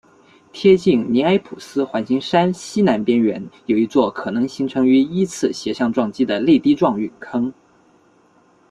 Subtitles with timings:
[0.51, 7.53] 贴近尼埃普斯环形山西南边缘有一座可能形成于一次斜向撞击的泪滴状陨坑。